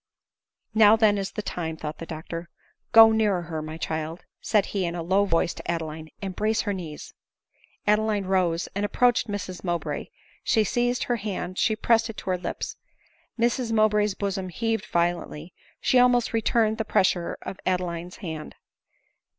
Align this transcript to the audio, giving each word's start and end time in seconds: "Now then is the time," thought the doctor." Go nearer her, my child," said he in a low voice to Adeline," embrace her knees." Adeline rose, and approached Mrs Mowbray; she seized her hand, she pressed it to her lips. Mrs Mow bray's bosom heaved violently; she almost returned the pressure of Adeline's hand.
"Now 0.73 0.95
then 0.95 1.19
is 1.19 1.33
the 1.33 1.43
time," 1.43 1.77
thought 1.77 1.99
the 1.99 2.07
doctor." 2.07 2.49
Go 2.91 3.11
nearer 3.11 3.43
her, 3.43 3.61
my 3.61 3.77
child," 3.77 4.23
said 4.41 4.65
he 4.73 4.83
in 4.83 4.95
a 4.95 5.03
low 5.03 5.25
voice 5.25 5.53
to 5.53 5.69
Adeline," 5.71 6.09
embrace 6.23 6.61
her 6.61 6.73
knees." 6.73 7.13
Adeline 7.85 8.25
rose, 8.25 8.67
and 8.73 8.83
approached 8.83 9.27
Mrs 9.27 9.63
Mowbray; 9.63 10.07
she 10.43 10.63
seized 10.63 11.03
her 11.03 11.17
hand, 11.17 11.59
she 11.59 11.75
pressed 11.75 12.09
it 12.09 12.17
to 12.17 12.31
her 12.31 12.37
lips. 12.39 12.77
Mrs 13.39 13.71
Mow 13.71 13.87
bray's 13.89 14.15
bosom 14.15 14.49
heaved 14.49 14.87
violently; 14.87 15.53
she 15.79 15.99
almost 15.99 16.33
returned 16.33 16.79
the 16.79 16.83
pressure 16.83 17.37
of 17.43 17.59
Adeline's 17.67 18.15
hand. 18.25 18.55